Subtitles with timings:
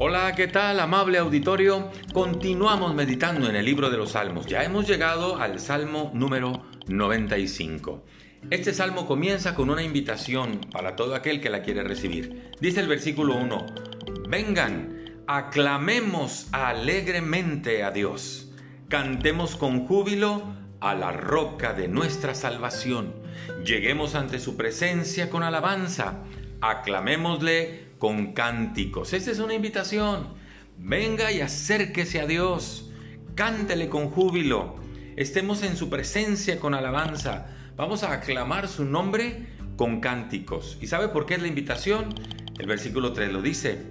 [0.00, 1.90] Hola, ¿qué tal, amable auditorio?
[2.12, 4.46] Continuamos meditando en el libro de los Salmos.
[4.46, 8.04] Ya hemos llegado al Salmo número 95.
[8.48, 12.52] Este salmo comienza con una invitación para todo aquel que la quiere recibir.
[12.60, 13.66] Dice el versículo 1,
[14.28, 18.52] vengan, aclamemos alegremente a Dios,
[18.88, 20.44] cantemos con júbilo
[20.78, 23.14] a la roca de nuestra salvación,
[23.64, 26.22] lleguemos ante su presencia con alabanza,
[26.60, 29.12] aclamémosle con cánticos.
[29.12, 30.34] Esa es una invitación.
[30.78, 32.90] Venga y acérquese a Dios.
[33.34, 34.76] Cántele con júbilo.
[35.16, 37.46] Estemos en su presencia con alabanza.
[37.76, 40.78] Vamos a aclamar su nombre con cánticos.
[40.80, 42.14] ¿Y sabe por qué es la invitación?
[42.58, 43.82] El versículo 3 lo dice.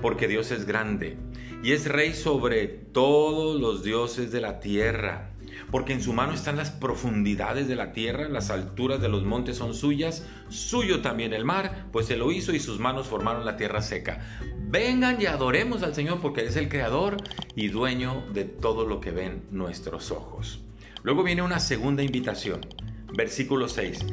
[0.00, 1.16] Porque Dios es grande
[1.62, 5.32] y es rey sobre todos los dioses de la tierra
[5.70, 9.56] porque en su mano están las profundidades de la tierra, las alturas de los montes
[9.56, 13.56] son suyas, suyo también el mar, pues Él lo hizo y sus manos formaron la
[13.56, 14.20] tierra seca.
[14.70, 17.16] Vengan y adoremos al Señor porque es el creador
[17.54, 20.60] y dueño de todo lo que ven nuestros ojos.
[21.02, 22.60] Luego viene una segunda invitación,
[23.14, 24.04] versículo 6.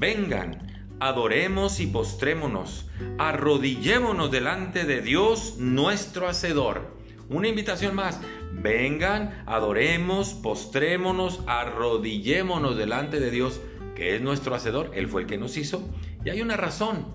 [0.00, 6.96] Vengan, adoremos y postrémonos, arrodillémonos delante de Dios nuestro Hacedor.
[7.28, 8.20] Una invitación más,
[8.62, 13.60] Vengan, adoremos, postrémonos, arrodillémonos delante de Dios,
[13.94, 15.88] que es nuestro hacedor, Él fue el que nos hizo.
[16.24, 17.06] Y hay una razón.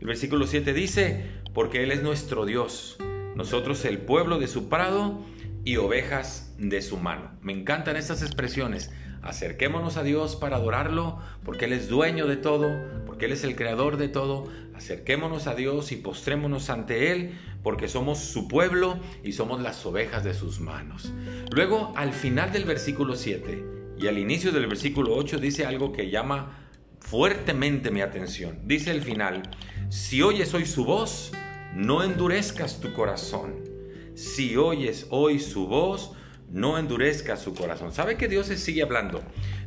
[0.00, 2.96] El versículo 7 dice, porque Él es nuestro Dios,
[3.34, 5.20] nosotros el pueblo de su prado
[5.64, 7.30] y ovejas de su mano.
[7.42, 8.90] Me encantan estas expresiones.
[9.22, 12.70] Acerquémonos a Dios para adorarlo, porque Él es dueño de todo,
[13.06, 14.46] porque Él es el creador de todo.
[14.74, 20.24] Acerquémonos a Dios y postrémonos ante Él, porque somos su pueblo y somos las ovejas
[20.24, 21.12] de sus manos.
[21.50, 23.64] Luego, al final del versículo 7
[23.98, 26.68] y al inicio del versículo 8 dice algo que llama
[27.00, 28.58] fuertemente mi atención.
[28.64, 29.42] Dice el final,
[29.88, 31.32] si oyes hoy su voz,
[31.74, 33.73] no endurezcas tu corazón.
[34.14, 36.12] Si oyes hoy su voz,
[36.50, 37.92] no endurezca su corazón.
[37.92, 39.22] ¿Sabe que Dios sigue hablando?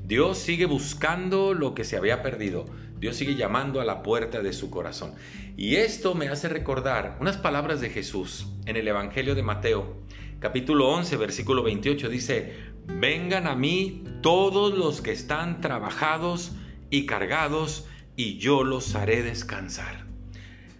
[0.05, 2.65] Dios sigue buscando lo que se había perdido.
[2.97, 5.13] Dios sigue llamando a la puerta de su corazón.
[5.57, 9.97] Y esto me hace recordar unas palabras de Jesús en el Evangelio de Mateo,
[10.39, 12.07] capítulo 11, versículo 28.
[12.07, 12.53] Dice,
[12.85, 16.53] vengan a mí todos los que están trabajados
[16.89, 17.85] y cargados,
[18.15, 20.06] y yo los haré descansar.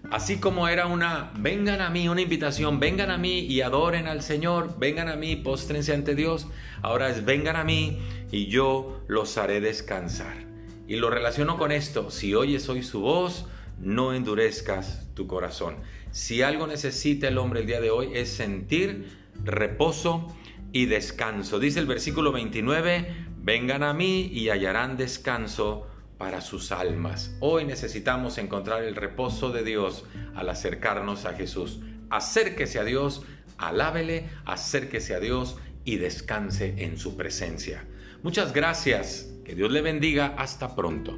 [0.10, 4.22] Así como era una, vengan a mí, una invitación, vengan a mí y adoren al
[4.22, 6.48] Señor, vengan a mí, postrense ante Dios,
[6.82, 8.00] ahora es, vengan a mí
[8.32, 10.46] y yo los haré descansar.
[10.88, 13.48] Y lo relaciono con esto, si oyes hoy su voz,
[13.80, 15.76] no endurezcas tu corazón.
[16.12, 19.10] Si algo necesita el hombre el día de hoy es sentir
[19.44, 20.34] reposo
[20.72, 21.60] y descanso.
[21.60, 25.86] Dice el versículo 29, vengan a mí y hallarán descanso
[26.18, 27.36] para sus almas.
[27.40, 30.04] Hoy necesitamos encontrar el reposo de Dios
[30.36, 31.80] al acercarnos a Jesús.
[32.10, 33.24] Acérquese a Dios,
[33.58, 37.86] alábele, acérquese a Dios y descanse en su presencia.
[38.24, 39.30] Muchas gracias.
[39.46, 40.36] Que Dios le bendiga.
[40.38, 41.18] Hasta pronto.